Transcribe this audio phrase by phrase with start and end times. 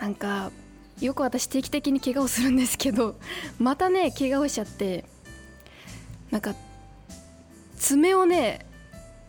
[0.00, 0.50] なんか
[1.00, 3.20] よく私定期的に怪我をするんですけど
[3.60, 5.04] またね怪我をしちゃって
[6.32, 6.56] なんか
[7.76, 8.66] 爪をね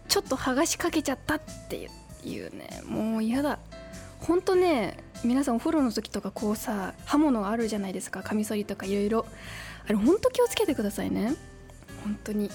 [0.07, 1.87] ちょっと剥がしかけちゃったって
[2.25, 3.59] いうねもう嫌だ。
[4.29, 8.21] ほんとね皆さんお風呂の時とかこうさ刃物あるじゃないですか。
[8.21, 9.25] カミソリとかいろいろ
[9.85, 11.33] あれほんと気をつけてくださいね。
[12.03, 12.51] 本当に。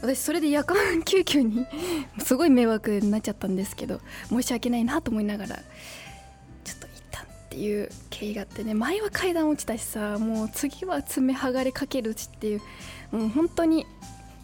[0.00, 1.66] 私それで夜間救急に
[2.24, 5.56] すごい迷惑になっちゃったんですけど申し訳ないなと思いながら
[6.64, 8.72] ちょっと行ったっていう経緯があってね。
[8.72, 12.62] 前は階段落ちたしさもう次は爪剥がれかけるしっていう
[13.10, 13.86] もう本当に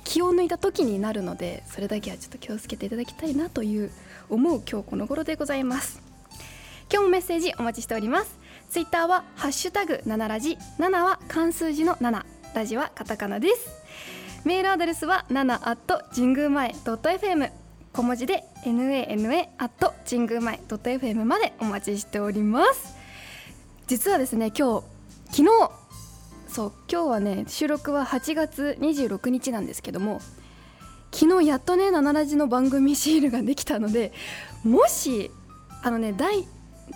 [0.04, 3.90] 気を抜いた時になるのでそれだけはちょっと気をつけていただきたいなという
[4.28, 6.07] 思う今日この頃でございます。
[6.90, 8.38] 今日もメッセージお待ちしております。
[8.70, 13.68] ツイッターはハッシュタグ7ラジ7は漢数字の7ラジはカタカナです。
[14.46, 17.50] メールアドレスは7 at 神宮前 .fm
[17.92, 22.96] 小文字で nana at 神宮前 .fm までお待ちしております。
[23.86, 24.86] 実はですね今日
[25.30, 25.70] 昨日
[26.48, 30.22] そう今日はね収録は8月26日なんですけども
[31.12, 34.12] 昨日やっとね「7ラジ」の番組シールができたので
[34.64, 35.30] もし
[35.82, 36.46] あのね第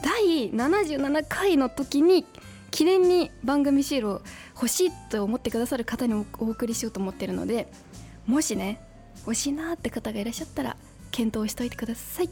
[0.02, 2.24] 第77回の時に
[2.70, 4.22] 記念に番組シールを
[4.54, 7.70] 欲しいと思ってくださる方にお送りしようと思ってるので
[8.26, 8.80] もしね
[9.26, 10.76] 欲しいなって方がいらっしゃったら
[11.10, 12.30] 検討しておいてください。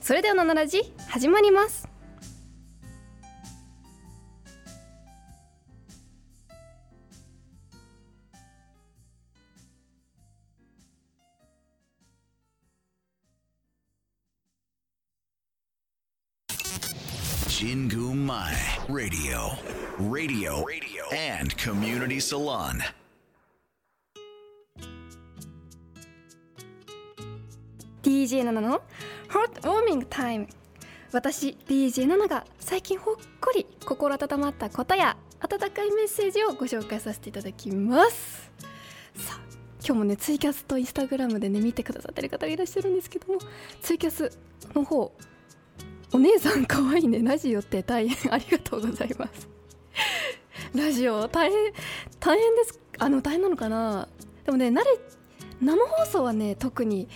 [0.00, 1.88] それでは「7ラジ」始まります
[17.58, 18.52] 「Jingu Mai
[18.86, 19.48] Radio.
[19.98, 20.62] Radio.
[20.66, 22.82] Radio and Community Salon.
[28.02, 28.82] DJ ナナの
[29.30, 30.46] Hot Warming Time
[31.12, 38.52] 私 DJ ナナが最近ほっこり心温まったことや温かいメッセージをご紹介させていただきます
[39.14, 39.40] さあ
[39.82, 43.38] 今日もねツイキャスとインスタグラムでね見てくださってる方がいらっしゃるんですけども
[43.80, 44.30] ツイキャス
[44.74, 45.10] の方
[46.16, 47.20] お姉さん可愛いね。
[47.22, 48.32] ラジオって大変。
[48.32, 49.46] ありがとうございます。
[50.74, 51.72] ラジオ大変
[52.18, 52.80] 大変です。
[52.98, 54.08] あの大変なのかな。
[54.46, 54.84] でもね慣れ
[55.60, 57.06] 生放送はね特に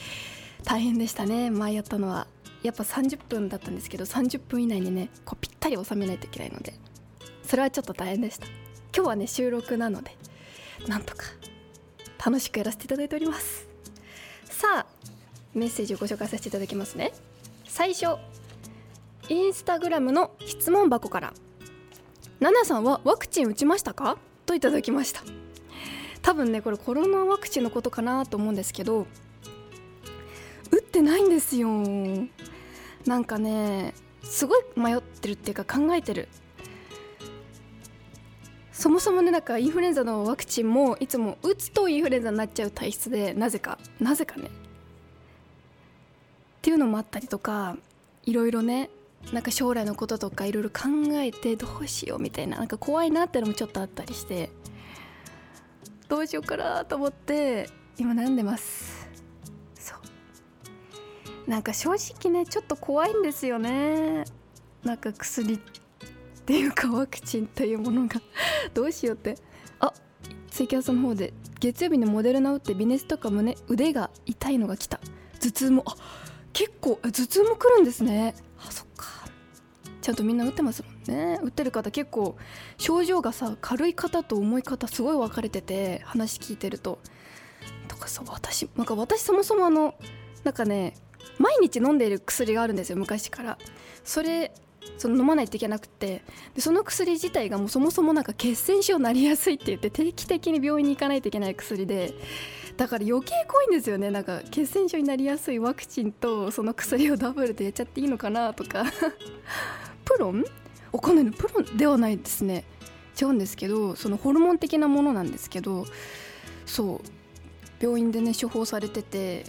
[0.64, 1.50] 大変でしたね。
[1.50, 2.26] 前やったのは。
[2.62, 6.74] やっぱ30分だったんですけど30分以内にねこうぴったり収めないといけないので。
[7.42, 8.46] それはちょっと大変でした。
[8.94, 10.14] 今日はね収録なので
[10.86, 11.24] なんとか
[12.22, 13.66] 楽しくやらせていただいております。
[14.44, 14.86] さあ
[15.54, 17.14] メッセージをご紹介させていただきますね。
[17.64, 18.18] 最初
[19.30, 21.32] インスタグラムの質問箱から
[22.40, 25.22] 「ナナさんはワクチン打ちましたか?」といただきました。
[26.20, 29.06] 多分ねこれコロナワクチンのことかなと思うんですけど
[30.72, 31.70] 打ってないんですよ。
[33.06, 36.28] なんかねすごい迷ってるっていうか考えてる。
[38.72, 44.48] そもそもねなんかインフルエンザのワクチンもいつも打つとインフルエンザになっちゃう体質でなぜかなぜかね。
[44.48, 44.50] っ
[46.62, 47.76] ていうのもあったりとか
[48.24, 48.90] いろいろね
[49.32, 54.50] なんか将来のこととかいろいろ考えてどうしようみたいななんか怖いなってのもちょっとあったりして
[56.08, 59.08] どうしようかなと思って今悩んでます。
[59.76, 59.94] そ
[61.46, 61.50] う。
[61.50, 64.24] なんか正直ねちょっと怖いんですよね。
[64.82, 65.58] なんか薬っ
[66.46, 68.20] ていうかワクチンというものが。
[68.74, 69.36] どうしようって。
[69.78, 69.92] あ
[70.50, 74.98] ツイキャスの方で月曜日にモデルナ打って微熱とか胸腕が痛いのが来た。
[75.40, 75.94] 頭痛もあ
[76.52, 78.34] 結構頭痛も来るんですね。
[78.58, 79.19] あそっか。
[80.00, 81.38] ちゃんとみんな打ってますもんね。
[81.42, 82.36] 打ってる方結構
[82.78, 86.98] 症状がさ軽い方と重い方すごい分かれてて話聞いてると。
[87.88, 89.94] とかさ私なんか私そもそもあの
[90.44, 90.94] なんかね
[91.38, 93.58] 毎日飲んでいる薬があるんですよ昔から。
[94.04, 94.52] それ
[94.96, 96.22] その飲まないといけなくて。
[96.54, 102.14] でその薬自体がもうそもそもなんか血栓症になりやすいって言って定期的に病院に行かないといけない薬で。
[102.76, 104.10] だから余計怖いんですよね。
[104.10, 108.84] なんか血栓症になりやすいワクチンとその薬をダブルでやっちゃっていいのかなとか。
[110.14, 110.44] プロン？
[110.92, 111.32] お金の。
[111.32, 112.64] プロンではないですね。
[113.20, 115.86] 違うんですけどそのホルモン的なものなんですけど
[116.66, 117.00] そう。
[117.80, 119.44] 病院でね処方されてて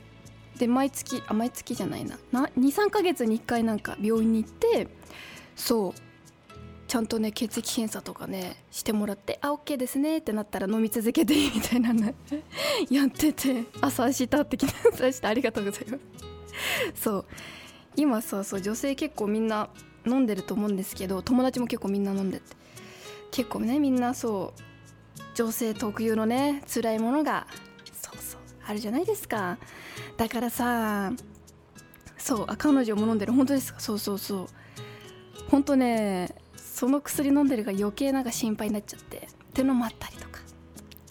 [0.57, 2.17] で毎月あ毎月じゃないな。
[2.31, 4.87] な23ヶ月に1回なんか病院に行って
[5.55, 5.93] そう。
[6.87, 12.13] ちゃんとね血液検査とかねしてもらってあ OK ですねってなったら飲み続けていいみたいなの
[12.91, 17.01] やってて朝明日ってきて明日ありがとうございます。
[17.01, 17.25] そう。
[17.95, 19.69] 今さそう女性結構みんな
[20.05, 22.43] 飲んでると思うんですけど友達も結構みんな飲んでて。
[23.31, 24.61] 結構ねみんなそう
[25.35, 27.47] 女性特有のね辛いものが
[27.93, 29.57] そうそうあるじゃないですか。
[30.17, 31.13] だからさ
[32.17, 33.31] そうあ彼女も飲んでる。
[33.33, 33.79] 本当ですか？
[33.79, 34.47] そうそうそう。
[35.49, 39.17] 本当ねその薬飲んでるが余計なんか心配になっちゃって。
[39.17, 40.39] ってのもあったりとか。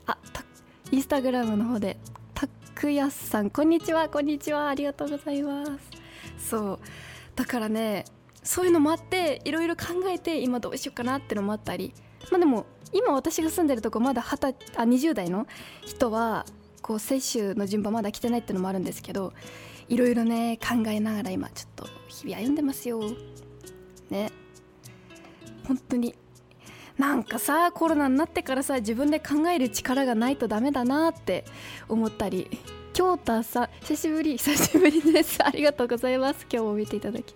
[0.06, 0.43] あた
[0.90, 1.96] インスタグラムの方で
[2.34, 6.50] たくやさんこんにちはこんにちはありがとうございます。
[6.50, 6.78] そう。
[7.34, 8.04] だからね
[8.42, 11.92] そういうのもあっていろいろ考えて今どうしようかなってのもあったり。
[12.31, 15.46] まあでも今私が住んでるとこまだ20あ20代の
[15.84, 16.44] 人は
[16.82, 19.32] こう接種の順番まだ来てないってのもあるんですけど
[19.88, 23.00] いろいろね考えながら今ちょっと日々歩んでますよ。
[24.10, 24.31] ね。
[25.66, 26.14] 本当に。
[26.98, 31.44] なんかさコロナになってからさ自分で考える力がないとダメだなって
[31.88, 32.48] 思ったり。
[32.93, 35.38] 京太さん久しぶり久しぶりです。
[35.44, 36.46] ありがとうございます。
[36.52, 37.34] 今日も見ていただき。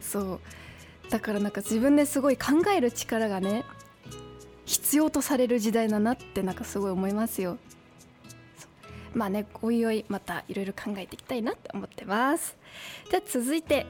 [0.00, 0.40] そう。
[1.10, 3.64] だからなんか自分ですごい考える力がね
[4.64, 7.58] 必要とされる時代だなってなんかすごい思いますよ。
[9.14, 12.56] まあねおいおいまたいろいろ考えていきたいなって思ってます。
[13.10, 13.86] じゃあ続いて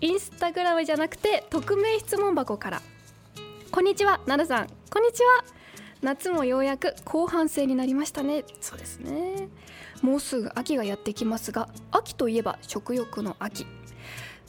[0.00, 2.82] インスタグラムじゃなくて匿名質問箱から。
[3.70, 4.66] こんにちは奈良さん。
[4.90, 5.44] こんにちは。
[6.02, 8.44] 夏もようやく後半戦になりましたね。
[8.60, 9.48] そうですね。
[10.02, 13.66] もうすぐ秋がやってきますが秋といえば食欲の秋。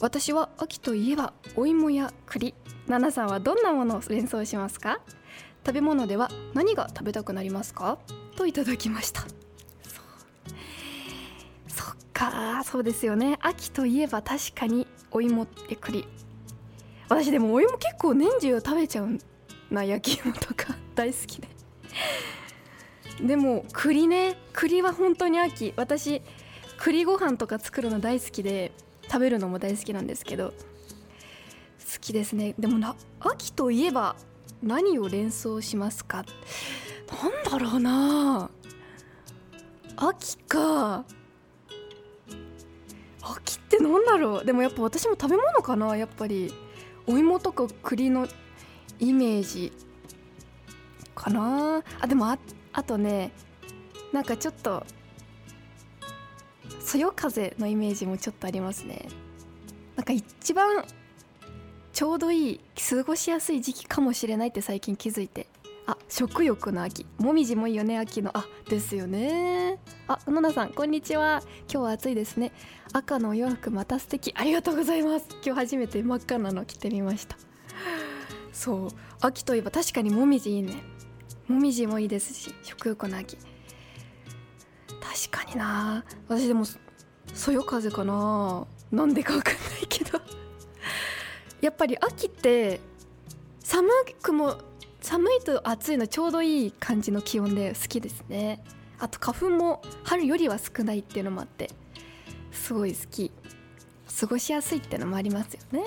[0.02, 2.56] 私は秋といえばお芋や栗。
[2.88, 5.00] 奈々さんはどんなものを連想しますか？
[5.64, 7.98] 食べ物では何が食べたくなりますか？
[8.34, 9.20] といただきました。
[11.68, 12.64] そっか。
[12.64, 13.38] そうですよね。
[13.42, 16.04] 秋といえば確かにお芋や栗。
[17.08, 19.18] 私でもお芋結構年中食べちゃう
[19.70, 20.74] な焼き芋とか。
[20.96, 21.48] 大好きで。
[23.20, 24.36] でも栗ね。
[24.52, 25.72] 栗は本当に秋。
[25.76, 26.22] 私
[26.76, 28.72] 栗ご飯とか作るの大好きで。
[29.12, 30.54] 食べるのも大好きなんですけど好
[32.00, 32.54] きですね。
[32.58, 34.16] でもな秋といえば
[34.62, 36.24] 何を連想しますか？
[37.22, 38.50] なんだろうな。
[39.96, 41.04] 秋か。
[43.20, 44.44] 秋ってなんだろう？
[44.46, 46.50] でもやっぱ私も食べ物かなやっぱり。
[47.06, 48.26] お芋とか栗の
[48.98, 49.72] イメージ。
[51.14, 51.82] かな。
[52.00, 52.38] あでもあ
[52.72, 53.32] あとね
[54.12, 54.86] なんかちょっと
[56.84, 59.08] そよ風のイメージもちょっとありますね。
[59.96, 60.84] なんか一番
[61.92, 65.46] ちょうどいい過ごしやすい時期かもしれないって最近気づいて。
[65.86, 67.06] あ食欲の秋。
[67.18, 68.36] もみじもいいよね秋の。
[68.36, 69.78] あですよね。
[70.08, 71.42] あ野々さんこんにちは。
[71.68, 72.52] 今日は暑いですね。
[72.92, 74.32] 赤のお洋服また素敵。
[74.36, 75.26] ありがとうございます。
[75.44, 77.36] 今日初めて真っ赤なの着てみました。
[78.52, 78.88] そう。
[79.20, 80.82] 秋といえば確かにもみじいいね。
[81.48, 83.36] もみじもいいですし食欲の秋。
[85.30, 86.04] 確かにな。
[86.28, 86.64] 私でも
[87.32, 88.66] そよ風かな。
[88.90, 90.20] なんでかわかんないけど。
[91.60, 92.80] やっぱり秋って
[93.60, 93.88] 寒
[94.20, 94.58] くも
[95.00, 98.64] 寒いと暑いのちょうどいい感じの気温で好きですね。
[98.98, 101.70] あと花粉も春よりは少ないっていうのもあって
[102.50, 103.30] すごい好き。
[104.20, 105.82] 過ごしやすいってのもありますよね。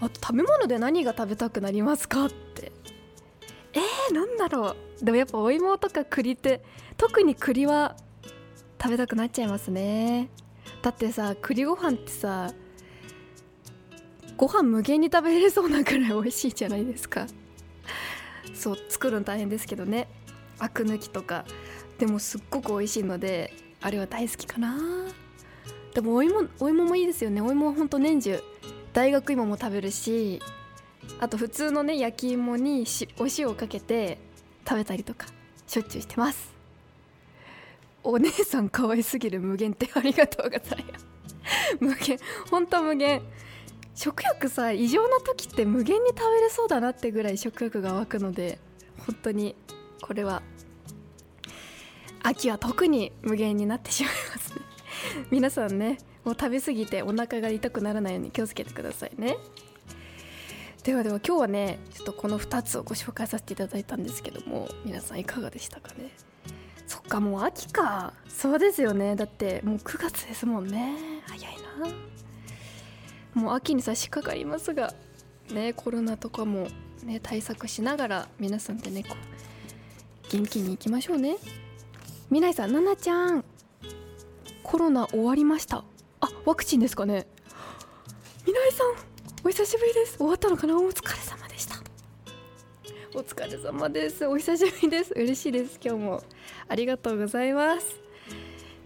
[0.00, 2.72] あと食べ物で何が食べたくなりますかって。
[3.74, 5.04] えー、なんだろう。
[5.04, 6.62] でもやっぱお芋とか栗って
[7.00, 7.96] 特に栗は
[8.78, 10.28] 食べたくなっちゃいますね。
[10.82, 12.52] だってさ栗ご飯ってさ
[14.36, 17.26] ご飯無限に食べれそうなくらい美味しいじゃないですか。
[18.52, 20.08] そう作るの大変ですけどね。
[20.58, 21.46] アク抜きとか。
[21.98, 24.76] でもすっごく美味しいのであれは大好きかな。
[25.94, 27.40] でもお芋お芋もいいですよね。
[27.40, 28.42] お芋はほんと年中
[28.92, 30.42] 大学芋も食べるし
[31.18, 34.18] あと普通のね焼き芋にしお塩をかけて
[34.68, 35.28] 食べたりとか
[35.66, 36.59] しょっちゅうしてます。
[38.02, 41.06] お姉さん可愛すぎる無限ってありがとうございます。
[41.80, 42.18] 無限。
[42.50, 43.22] ほんと無限。
[43.94, 48.58] 食欲さ異常な時って無限に食べれそうだなってぐらい食欲が湧くので
[49.06, 49.54] 本当に
[50.00, 50.42] これは
[52.22, 54.60] 秋は特に無限になってしまいますね。
[55.30, 59.36] 皆さんねもう食べ過ぎてお腹が痛くならないように気をつけてくださいね。
[60.82, 66.10] ではでは今日はねちょっとこの2つをご紹介させていただいたんですけども皆さんいかがでしたかね？
[66.90, 68.12] そっかもう秋か。
[68.28, 69.14] そうですよね。
[69.14, 71.22] だってもう9月ですもんね。
[71.24, 71.56] 早い
[73.34, 73.40] な。
[73.40, 74.92] もう秋に差し掛かりますが
[75.52, 76.66] ねコロナとかも
[77.04, 81.36] ね対策しながら皆さんでねこう元気にいきましょうね。
[82.24, 83.44] 未来さんななちゃん
[84.64, 85.84] コロナ終わりました。
[86.20, 87.28] あワクチンですかね。
[88.40, 88.94] 未来さん
[89.44, 90.16] お久しぶりです。
[90.16, 90.76] 終わったのかな。
[90.76, 91.76] お疲れ様でした。
[93.14, 94.26] お疲れ様です。
[94.26, 95.12] お久しぶりです。
[95.14, 95.78] 嬉しいです。
[95.80, 96.22] 今日も。
[96.70, 98.00] ありがとうございます。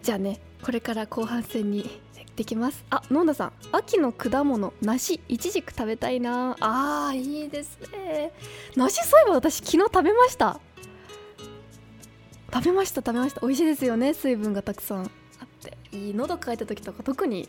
[0.01, 2.01] じゃあねこれから後半戦に
[2.35, 2.83] できます。
[2.89, 6.57] あ野田さん秋の果物梨いちじく食べたいな。
[6.59, 8.33] あーいいですね。
[8.75, 10.59] 梨そういえば私昨日食べました。
[12.51, 13.41] 食べました食べました。
[13.41, 15.03] 美味しいですよね水分がたくさん。
[15.03, 15.03] あ
[15.45, 17.47] っていい喉乾いた時とか特に。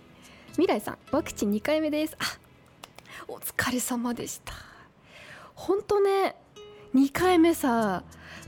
[0.53, 2.15] 未来さんワクチン2回目です。
[2.19, 2.25] あ
[3.27, 4.53] お疲れ様でした。
[5.55, 6.37] ほんとね
[6.97, 8.05] 2回目さ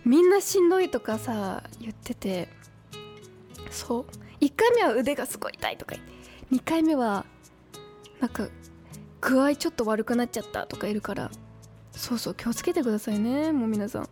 [0.07, 2.49] みんなしんどいとかさ言ってて
[3.71, 4.05] そう
[4.43, 5.95] 1回目は腕がすごい痛いとか
[6.51, 7.27] 2回目は
[8.21, 8.49] なんか
[9.21, 11.31] 具合ちょっと悪くなっちゃったとかいるから
[11.93, 14.09] そうそう気をつけてくださいねもう皆さん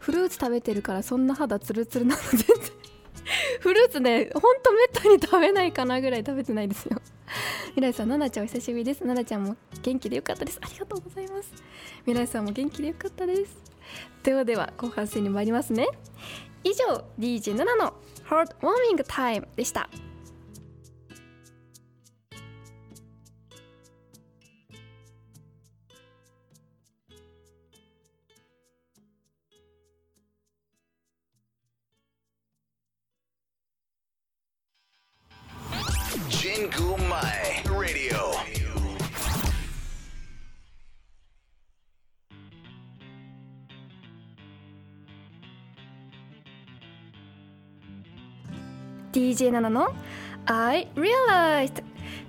[0.00, 2.48] フルーツ食べてるからそんな肌ツルツルなの全然
[3.60, 7.00] フルーツねほんとめったに食べないかなぐらい食べてないですよ
[7.74, 9.06] 未来さん、ななちゃんお久しぶりです。
[9.06, 10.58] ななちゃんも元気でよかったです。
[10.60, 11.52] ありがとうございます。
[12.10, 13.56] 未来さんも元気でよかったです。
[14.24, 15.86] ではでは、後半戦に参りますね。
[16.64, 17.94] 以上、DJ7 の
[18.28, 19.88] Heart Warming Time でした。
[36.28, 36.90] Jingu
[49.40, 49.50] Mai Radio.
[49.50, 49.94] DJ7 の
[50.46, 51.82] ？I Realized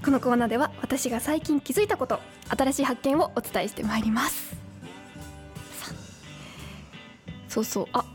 [0.04, 4.56] このコーナーでは私が最近気づいたこと新しい発見をお伝えしてまいります
[7.48, 8.06] そうそうあ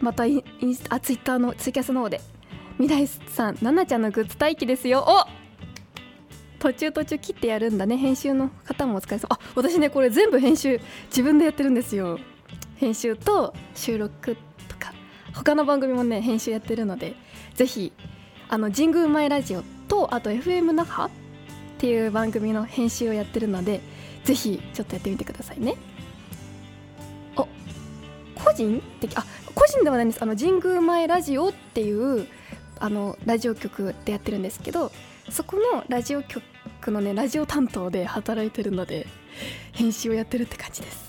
[0.00, 2.20] またインスあツイッターのツイキャスの方で
[2.78, 5.02] 未来さん、ななちゃんのグッズ待機ですよ。
[5.08, 5.24] お
[6.58, 7.96] 途中途中切ってやるんだね。
[7.96, 9.28] 編集の方もお疲れ様。
[9.30, 12.18] あ、私ね、これ全部編集自分でやってるんですよ。
[12.76, 14.36] 編集と収録
[14.68, 14.92] とか、
[15.32, 17.14] 他の番組もね、編集やってるので、
[17.54, 17.94] ぜひ、
[18.48, 21.12] あの、神宮前ラジオと、あと FM 那覇っ
[21.78, 23.80] ていう番組の編集をやってるので、
[24.24, 25.76] ぜひちょっとやってみてくださいね。
[27.36, 27.46] お
[28.34, 28.82] 個人？
[29.00, 29.24] 的あ
[29.54, 30.22] 個人ではないんです。
[30.22, 32.26] あの神宮前ラジオっていう
[32.80, 34.90] あのラジオ局でやってるんですけど
[35.30, 36.42] そこのラジオ局
[36.90, 39.06] のねラジオ担当で働いてるので
[39.72, 41.06] 編集をやってるって感じです。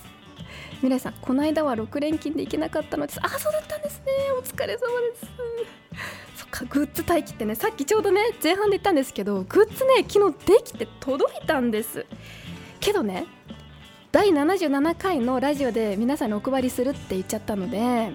[0.75, 3.19] 未来さんこの間は6連勤で行けなかったのです。
[3.23, 4.05] あそうだったんですね。
[4.39, 5.25] お疲れ様です。
[6.69, 12.05] グッズ待機ってねさっきちょうどね前半で言ったんですけどグッズね昨日できて届いたんです。
[12.79, 13.25] けどね
[14.11, 18.11] 第77回のラジオで皆さんにお配りするって言っちゃったので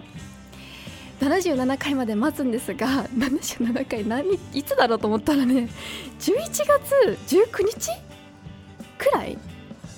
[1.21, 5.69] 77回まで待つんですが77回何いつだろうと思ったらね
[6.19, 6.33] 11
[6.67, 7.91] 月19日
[8.99, 9.39] くらい？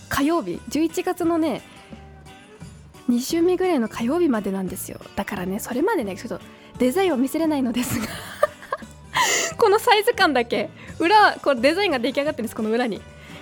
[0.08, 1.62] 火曜日11月のね
[3.08, 5.00] 2週目ぐらいの火曜日までなんですよ。
[5.14, 6.44] だからねそれまでねちょっと
[6.78, 8.06] デザインを見せれないのですが
[9.58, 13.00] このサイズ感だけ裏これデザインが出来上がってるんですこの裏に。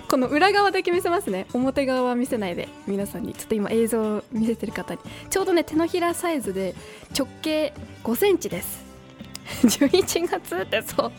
[0.09, 1.47] この裏側だけ見せますね。
[1.53, 3.33] 表側は見せないで皆さんに。
[3.33, 4.99] ちょっと今映像を見せてる方に。
[5.29, 6.75] ちょうどね手のひらサイズで
[7.17, 7.73] 直径
[8.03, 8.83] 5センチです。
[9.65, 11.11] 11月ってそう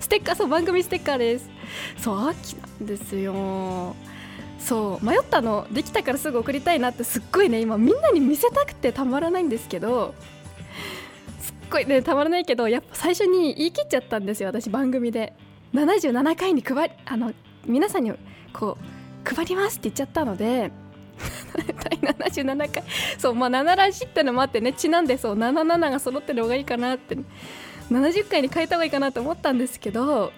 [0.00, 1.48] ステッカーそう番組ステッカーです。
[1.98, 3.94] そう秋なんですよ。
[4.58, 10.14] そう迷ったのできたからすぐ送りたいなってすっごいね今みんなに見せたくてたまらないんですけど
[11.72, 15.32] っごいねたまらないけどやっぱ最初に言い切っちゃったんですよ私番組で。
[15.72, 17.32] 77回に配りあの
[17.64, 18.12] 皆さんに
[18.52, 20.70] こう配りますって言っちゃったので
[21.56, 22.84] 第77回。
[23.16, 27.16] そうまあ7らしいってのもあってねちなんでそう77が揃ってる方がいいかなって。
[27.90, 30.32] 70回に変えた方がいいかなと思ったんですけど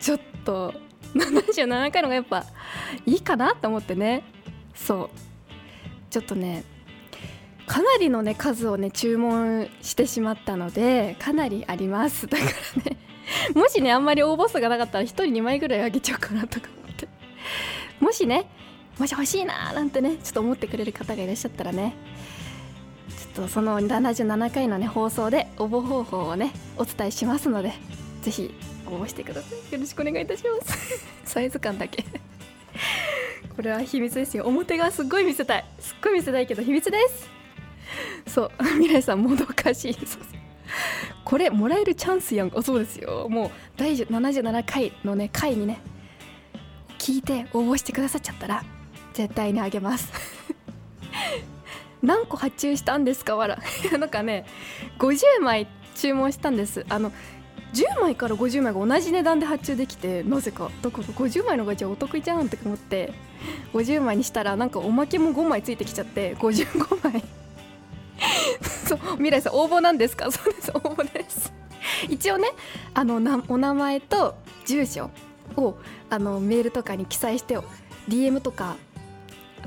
[0.00, 0.74] ちょっと
[1.14, 2.44] 77回の方がやっぱ
[3.06, 4.22] いいかなと思ってね。
[4.74, 5.10] そう。
[6.10, 6.64] ちょっとね
[7.70, 12.26] かなりのね数をね注文してしまったのでかなりあります。
[12.26, 12.96] だからね
[13.54, 17.06] もしねあんまり応募数がなかったら1人2枚ぐらいあげちゃおうかなとか思って。
[18.00, 18.46] もしね
[18.98, 21.94] もし欲しいなーなんてねちょっと思ってくれる方がいらっしゃったらね
[23.08, 27.72] ちょっとその77回のね放送で応募方法をねお伝えしますので
[28.22, 28.52] ぜひ
[28.88, 29.72] 応募してください。
[29.74, 31.06] よろしくお願いいたします。
[31.22, 32.04] サイズ感だけ。
[33.54, 34.46] これは秘密ですよ。
[34.46, 35.64] 表側すっごい見せたい。
[35.78, 37.39] すっごい見せたいけど秘密です。
[38.30, 38.50] そう。
[38.78, 40.22] 未来さんもどかしいそう
[41.24, 43.26] これもらえるチャンスやんあそうですよ。
[43.28, 45.78] もう第77回のね回にね
[46.98, 48.64] 聞いて応募してくださっちゃったら
[49.14, 50.12] 絶対にあげます。
[52.02, 53.36] 何個発注したんですか？
[53.36, 53.58] わら
[53.98, 54.44] なんかね
[54.98, 56.84] 50枚注文したんです。
[56.88, 57.12] あの
[57.74, 60.70] 10枚から50枚が同じ値段で発注できてなぜか。
[60.82, 63.12] だから50枚のがじゃあお得じゃんって思って
[63.72, 67.22] 50枚にしたらなんかおまけも5枚ついてきちゃって55枚
[68.86, 70.30] そう未来さん応募なんですか？
[70.32, 71.52] そうです応募です。
[72.08, 72.48] 一応ね
[72.94, 74.34] あのなお名前と
[74.66, 75.10] 住所
[75.56, 75.76] を
[76.08, 77.58] あのメールとかに記載して
[78.08, 78.76] DM とか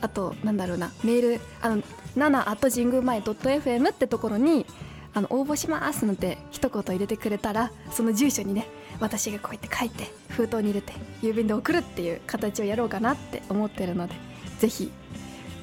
[0.02, 1.82] あとなんだろうなメールあの
[2.16, 4.66] 7 at 神宮前 .fm ってところに
[5.14, 8.68] あの応募しますなんて一言入れてくれたらその住所にね
[9.00, 14.14] 私がこうやって書いて封筒に入れて郵便で送るっていう形をやろうかなって思ってるので
[14.60, 14.92] ぜひ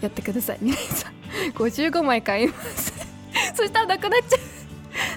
[0.00, 0.58] やってください。
[0.60, 1.19] 皆さん
[1.54, 2.92] 55枚買います。
[3.54, 4.40] そしたらなくなっちゃう。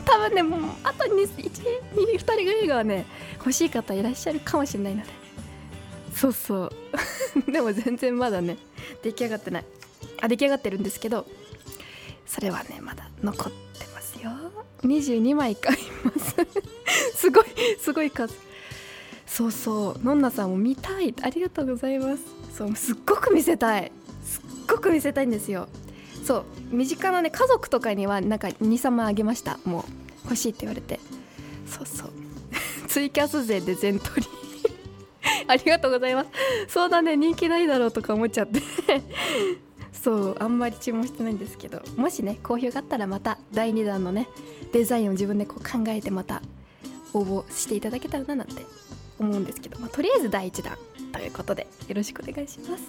[0.05, 1.51] 多分ねもうあと 2, 1
[1.95, 3.05] 2, 2人ぐらいがね
[3.37, 5.09] 欲しい方いらっしゃるかもしれないので。
[6.15, 6.71] そうそう。
[7.51, 8.57] でも全然まだね
[9.01, 9.65] 出来上がってない。
[10.21, 11.25] あ出来上がってるんですけど
[12.25, 14.31] それはねまだ残ってますよ。
[14.83, 16.35] 22枚買います。
[17.15, 17.45] すごい
[17.79, 18.33] すごい数。
[19.25, 20.03] そうそう。
[20.03, 21.13] のんなさんも見たい。
[21.21, 22.23] ありがとうございます。
[22.55, 23.91] そうすっごく見せたい。
[24.23, 25.67] すっごく見せたいんですよ。
[26.23, 29.59] そう身近なね家族とかにはなんか23枚あげました。
[29.65, 29.83] もう
[30.23, 30.99] 欲しいって言われて。
[31.67, 32.09] そうそう。
[32.87, 34.27] ツイキャス勢で全取り。
[35.47, 36.29] ありがとうございます。
[36.67, 38.61] そうだね人気ないだろうとか思っちゃって。
[39.91, 41.81] そうあんまり注文してないんですけど。
[41.97, 44.29] もしね好評があったらまた第2弾のね
[44.71, 46.41] デザインを自分でこう考えてまた
[47.13, 48.65] 応募していただけたらななんて
[49.19, 50.77] 思うんですけど、まあ、とりあえず第1弾
[51.11, 52.83] ということでよろしくお願いします。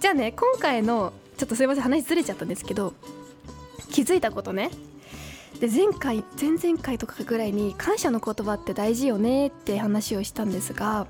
[0.00, 2.94] じゃあね今回のちょっとすいません話ずれちゃったんですけど
[3.90, 4.70] 気づいたことね。
[5.58, 11.08] で前回前々回とかぐらいに感謝の言葉って大事よねって話をしたんですが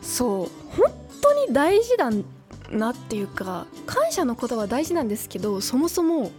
[0.00, 0.90] そう本
[1.20, 2.10] 当に大事だ
[2.70, 6.32] なっていうか感謝の言葉大事なんですけどそもそも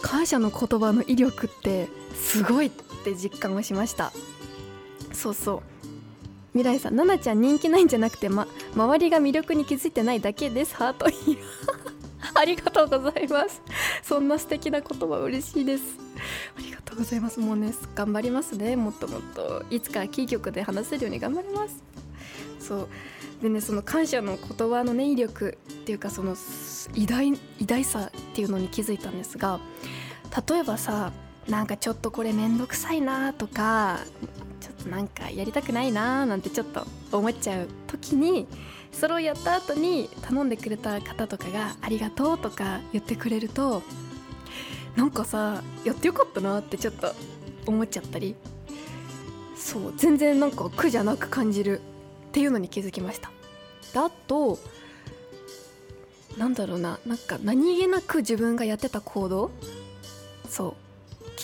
[0.00, 2.70] 感謝の言葉の威力ってすごいっ
[3.04, 4.10] て実感をしました。
[5.12, 5.73] そうそう。
[6.54, 10.76] 未来さん、奈々ちゃん人気ないんじゃなくて、ま、周りが魅力に気づいてないだけです。
[10.76, 11.38] ハートいい。
[12.32, 13.60] ありがとうございます。
[14.04, 15.82] そんな素敵な言葉嬉しいです。
[16.56, 17.40] ありがとうございます。
[17.40, 18.76] もうね、頑張りますね。
[18.76, 19.64] もっともっと。
[19.68, 21.82] いつかキー局で話せるように頑張ります。
[22.60, 22.88] そう。
[23.42, 26.36] でね、その感謝の言葉のね、威力っていうか、その
[26.94, 29.58] 偉大、偉大さっていうのに気づいたんですが、
[30.48, 31.12] 例えばさ、
[31.48, 33.98] なんかちょっとこれめんどくさいなとか
[34.88, 38.46] なんかやりたくないなーなんてちょっと思っちゃう時に
[38.92, 43.82] それをやった後に頼んでくれた方とかが「ありがとう」とか言ってくれると
[44.96, 47.12] なんかさやってよかったなってちょっと
[47.66, 48.36] 思っちゃったり。
[49.56, 51.80] そう全然なんか苦じゃなく感じる
[52.28, 53.30] っていうのに気づきました。
[53.94, 54.58] だと
[56.36, 59.50] なんだろうななんか何気なく自分がやってた行動。
[60.50, 60.83] そう。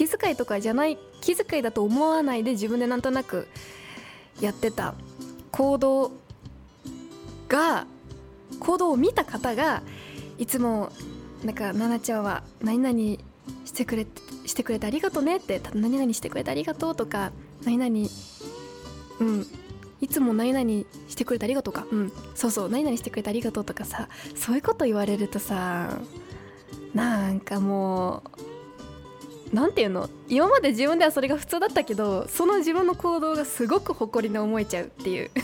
[0.00, 3.46] 気遣いとかじゃない気遣いだと思わないで自分でなんとなく
[4.40, 4.94] やってた
[5.50, 6.12] 行動
[7.50, 7.84] が
[8.60, 9.82] 行動を見た方が
[10.38, 10.90] いつも
[11.44, 13.22] なんか奈々ちゃんは何々
[13.66, 14.06] してくれ
[14.46, 17.30] してくれてありがとうねって何々してくれてありがとうとか
[17.66, 18.08] 何々
[19.20, 19.46] うん。
[20.00, 20.66] いつも何々
[21.10, 22.12] してくれてありがとうかうん。
[22.34, 25.98] そうそう何々してくれてありがとうとかさそういうこと言われるとさ
[26.94, 28.49] なんかもう
[29.52, 35.30] なんていうの今まで自分ではそれが普通だったけどその自分の行動がすごく誇りに思えちゃうっていう。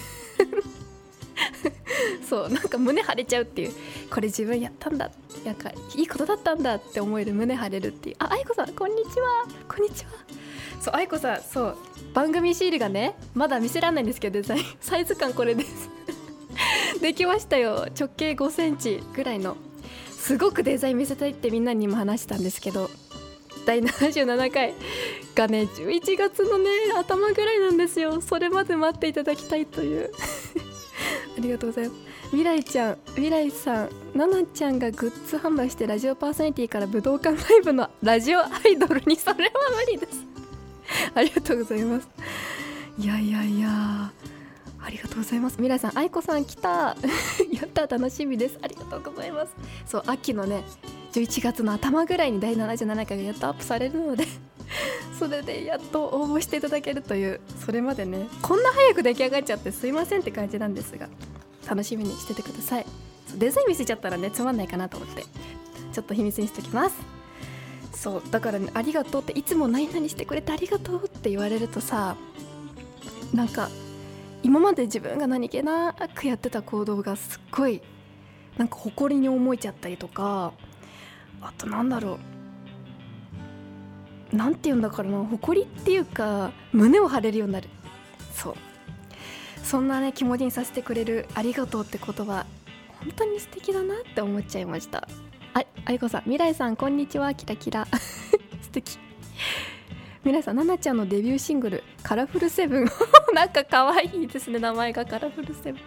[2.28, 3.72] そうなんか胸張れちゃうっていう。
[4.10, 5.10] これ自分やったんだ。
[5.44, 8.16] なんかいいことだったんだって思える胸張れるっていう。
[8.18, 9.44] あ愛子さんこんにちは。
[9.68, 10.10] こんにちは。
[10.80, 11.76] そう愛子さんそう
[12.14, 15.90] 番組シールがねまだ見せられないんですけどデザインサイズ感これです。
[17.00, 17.88] できましたよ。
[17.98, 19.56] 直径5センチぐらいの。
[20.10, 22.90] すごくデザイン見せたいってみんなにも話したんですけど
[23.66, 24.74] 第77回
[25.35, 28.20] がね11月のね頭ぐらいなんですよ。
[28.20, 30.11] それまで待っていただきたいという。
[31.37, 32.00] ありがとうございます。
[32.31, 39.52] 未来ちゃん未来さんななちゃんがグッズ販売してラジオパーソナリティから武道館ライブのラジオアイドルにそれは
[39.85, 40.24] 無理です。
[41.14, 42.09] ありがとうございます。
[42.98, 45.57] いやいやいやありがとうございます。
[45.57, 46.96] 未来さん愛子さん来た。
[47.50, 48.59] やった楽しみです。
[48.62, 49.52] ありがとうございます。
[49.85, 50.62] そう秋のね
[51.16, 54.26] 11月の頭ぐらいに第77回がやっとアップされるので
[55.18, 61.09] それでやっと応募していただけるというそれまでねこんな早く出来上がっちゃってすいませんって感じなんですが
[61.66, 62.87] 楽しみにしててください。
[63.35, 65.24] デザイン見せちゃったらねつまんないかなと思って
[65.92, 66.96] ちょっと秘密にしときます。
[67.92, 72.14] そうだからね「ありがとう」っていつも何々してくれてありがとうって言われるとさ
[73.33, 73.70] なんか
[74.42, 77.81] 今まで自分が何気なくやってた行動がすっごい
[78.59, 80.52] なんか誇りに思えちゃったりとか
[81.40, 82.18] あとなんだろ
[84.33, 84.37] う。
[84.37, 85.25] なんて言うんだからな。
[85.25, 87.68] 誇りっていうか胸を張れるようになる。
[88.35, 88.55] そう。
[89.62, 92.46] そんなね気持ちにさせてくれる「ありがとう」って言葉
[93.01, 95.09] 本当に素敵だなって思っちゃいました。
[95.55, 96.22] ああいこさん。
[96.22, 97.35] 未来さんこんにちは。
[97.35, 97.87] キラキラ。
[98.62, 98.99] 素敵。
[100.22, 102.87] 未来さんななちゃんのデビューシングル「カラフルセブン」
[103.35, 104.59] なんか可愛いですね。
[104.59, 105.83] 名前がカラフルセブン。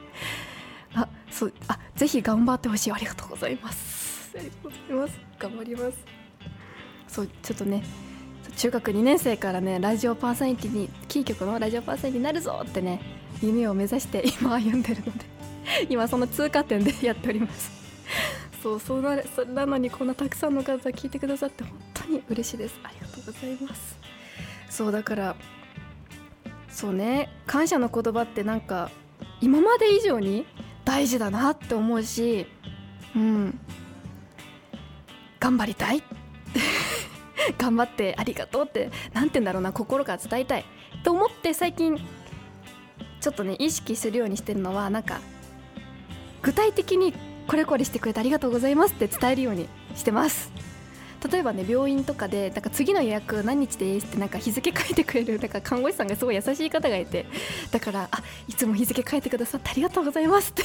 [0.96, 1.54] あそう。
[1.68, 2.92] あぜひ頑張ってほしい。
[2.92, 3.89] ありがとうございます。
[4.38, 5.20] ありがとうございます。
[5.40, 5.98] 頑張ります。
[7.08, 7.84] そうちょっとね
[8.56, 13.02] 中学2年生からねラジオパーソナリティにキー局のラジオパーソナリティになるぞってね
[13.42, 15.26] 夢を目指して今歩んでるので
[15.90, 17.72] 今その通過点でやっております。
[18.62, 22.76] そうそうなそなのにこんなたくさんの方聞いてくださって本当に嬉しいです。
[22.84, 23.98] ありがとうございます。
[24.70, 25.36] そうだから
[26.70, 28.92] そうね感謝の言葉ってなんか
[29.42, 30.46] 今まで以上に
[30.84, 32.46] 大事だなって思うし
[33.16, 33.60] うん。
[35.40, 36.04] 頑張りたい。
[37.58, 40.66] 頑張ってありがとうって何て言うんだろうな心から伝えたい。
[41.04, 42.00] と思って最近
[43.22, 45.20] ちょっとね意識するようにしてるのはなんか
[46.42, 47.14] 具体的に
[47.48, 50.52] これこれしてくれてありがとうございますって伝えるようにしてます。
[51.30, 57.26] 例えばね病院とかでなんか次の予約何日ですってなんか日付書いてくれるなんか看護師さんがすごい優しい方がいて。
[57.72, 60.64] だからあいつも日付書いてくださってありがとうございますって。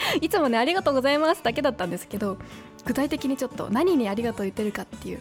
[0.20, 2.38] いつもねありがとうございますだけだったんですけど
[2.84, 5.20] 具体的にちょっと何にありがとう言ってるかっていう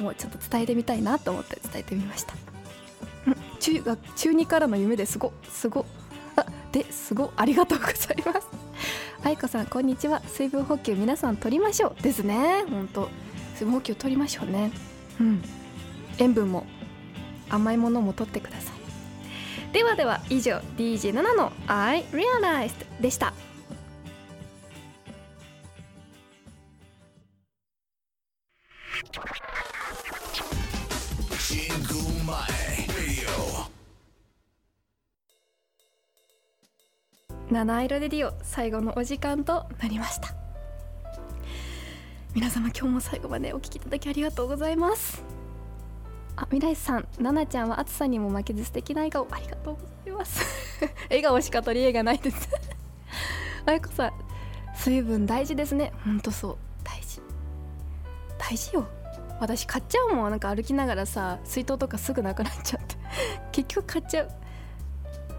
[0.00, 2.34] もうちょっと伝えてみたいなと思って伝えてみました。
[3.60, 5.86] 中学中2からの夢ですごすご
[6.34, 8.48] あですごありがとうございます。
[9.22, 10.20] 愛子さんこんにちは。
[10.26, 12.64] 水分補給皆さん取りましょうですね。
[12.68, 13.08] 本当。
[13.54, 14.72] 水分補給取りましょうね。
[15.20, 15.42] うん。
[16.18, 16.66] 塩分も
[17.48, 19.72] 甘いものも取ってください。
[19.72, 23.32] ではでは以上 DJ7 の I Realized でした。
[37.50, 40.28] 七色レディオ最後のお時間となりました。
[42.32, 45.24] 皆様今日も最後までお聞きいただきありがとうございます。
[46.36, 50.44] あ未来さん奈々ちゃんは暑さにも負けず素敵な笑顔ありがとうございます。
[51.10, 52.48] 笑顔しか取り柄がないです。
[53.66, 54.12] あやこさん
[54.76, 55.92] 水分大事ですね。
[56.04, 56.71] ほんとそう。
[58.52, 58.86] 大事よ
[59.40, 60.30] 私買っちゃうもん。
[60.30, 62.96] なんか歩きながらさ水筒とかすぐなくなっちゃって。
[63.50, 64.30] 結局買っちゃう。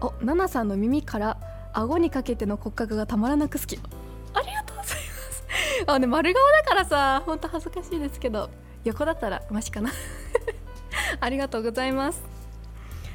[0.00, 1.38] お NANA さんの耳から
[1.72, 3.78] 顎にかけての骨格がたまらなく好き。
[4.34, 5.44] ありがとうございます。
[5.86, 8.50] あね丸顔だからさほんと恥ずかしいですけど。
[8.82, 9.90] 横だったらマシかな。
[11.20, 12.20] ありがとうございます。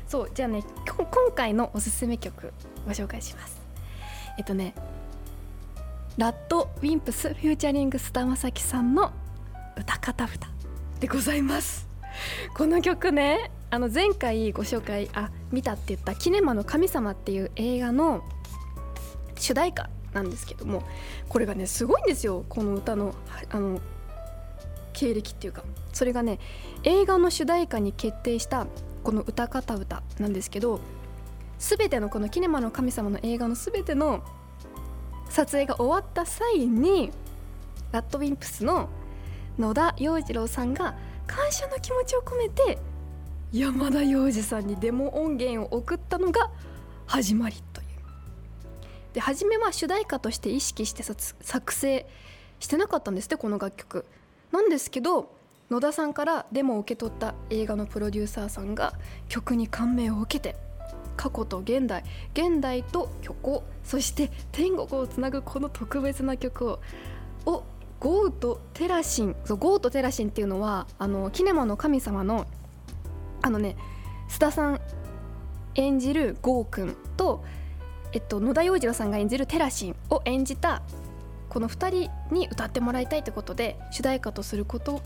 [0.08, 2.54] そうじゃあね今回のおすすめ曲
[2.86, 3.62] ご紹介します。
[4.38, 4.74] えっとね
[6.18, 9.12] RADWIMPS featuring 菅田将暉さんの
[9.78, 10.48] 歌方歌
[11.00, 11.88] でございます。
[12.56, 18.24] この曲ねあの前回ご紹介あ見たって言った「キネマの神様」っていう映画の
[19.36, 20.84] 主題歌なんですけども
[21.30, 22.46] これがねすごいんですよ。
[22.50, 23.14] この歌の
[23.50, 23.80] あの
[24.94, 25.64] 経歴っていうか。
[25.94, 26.40] それがね
[26.84, 28.68] 映画の主題歌に決定した
[29.04, 30.80] この歌方歌なんですけど
[31.58, 34.24] 全てのこの「キネマの神様」の映画の全ての
[35.30, 37.12] 撮影が終わった際に
[37.92, 38.90] ラッドウィンプスの
[39.60, 40.96] 野田洋次郎さんが
[41.28, 42.80] 感謝の気持ちを込めて
[43.52, 46.50] 山田洋次さんにデモ音源を送ったのが
[47.06, 47.88] 始まりという。
[49.14, 52.08] で初めは主題歌として意識して作成
[52.60, 54.06] してなかったんですってこの楽曲。
[54.52, 55.36] なんですけど
[55.70, 58.94] 野田さんからデモを受け取った映画のプロデューサーさんが
[59.28, 60.56] 曲に感銘を受けて
[61.18, 66.80] 過去と現代現代と虚構そして天国をつなぐこの特別な曲を
[67.46, 67.64] を
[68.00, 72.46] ゴーとテラシンそうゴーとテラシンっていうのはあのキネマの神様の
[73.42, 73.76] あのね
[74.30, 74.82] 須田さん
[75.76, 77.44] 演じるゴーくんと、
[78.12, 80.82] えっと、野田洋次郎さんが演じるテラシンを演じた
[81.50, 85.02] この2人に歌ってもらいたいってことで主題歌とすること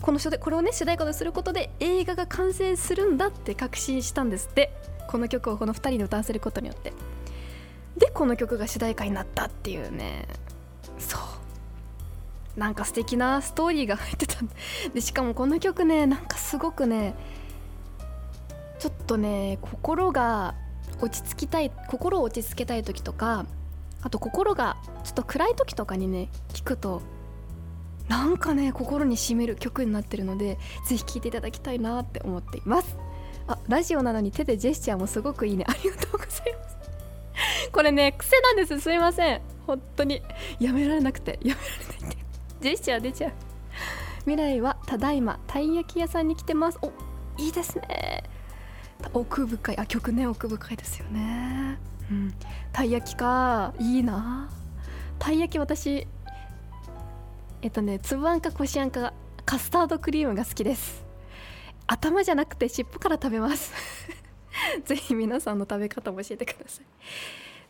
[0.00, 4.70] このこれをね主題歌とすることで映画が完成するんだって確信したんですって。
[5.06, 6.92] この曲をこの2人に歌わせることによって。
[7.96, 10.26] でこの曲が主題歌になったっていうね。
[10.98, 11.20] そう。
[12.56, 14.36] なんか素敵なストーリーが入ってた
[14.92, 17.14] でしかもこの曲ねなんかすごくね
[18.78, 20.54] ちょっとね心が
[21.00, 23.46] 落ち着きたい心を落ち着けたい時とか
[24.02, 27.02] あと心がちょっと暗い時とかにね聞くと
[28.08, 32.96] なんかね心にしみる曲になってるのでぜひ聴いていただきたいなって思っています。
[33.46, 35.64] あラジオなのに手でジェスチャーもすごくいいね。
[35.68, 36.76] ありがとうございます。
[37.72, 38.80] これね癖なんです。
[38.80, 39.40] すいません。
[39.66, 40.22] 本当に。
[40.60, 41.38] やめられなくて。
[41.42, 42.23] やめられないって。
[42.64, 43.32] ジェスチャー出ちゃう。
[44.20, 46.78] 未来はただいまたい焼き屋さんに来てます。
[46.80, 46.92] お
[47.36, 48.24] いいですね。
[49.12, 51.78] 奥深いあ曲ね奥深いですよね。
[52.10, 52.34] うん。
[52.72, 53.74] たい焼きか。
[53.78, 54.48] いいな。
[55.18, 56.06] たい焼き私
[57.60, 59.12] えっとねつぶあんかこしあんか
[59.44, 61.04] カスタードクリームが好きです。
[61.86, 63.74] 頭じゃなくて尻尾から食べます。
[64.86, 66.86] ぜひ皆さんの食べ方も教えてください。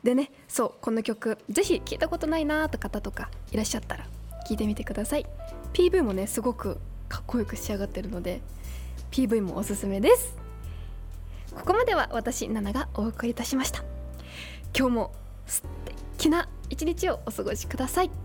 [0.04, 4.07] でねそうこの曲ぜひ聞いたことないなーって方とかいらっしゃったら
[4.46, 5.26] 聞いてみてください。
[5.72, 6.78] PV もねすごく
[7.09, 8.40] かっこよく仕上がってるので
[9.11, 10.37] PV もおすすめです。
[11.54, 13.85] ここまでは私ナナがお送りいたしました。
[14.76, 15.12] 今日も
[15.46, 15.62] 素
[16.16, 18.23] 敵な一日をお過ごしください。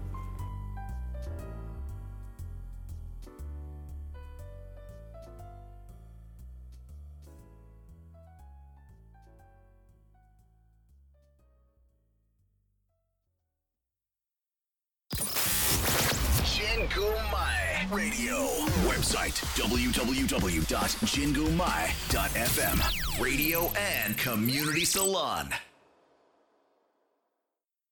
[20.69, 25.49] www.jingumai.fm Radio and Community Salon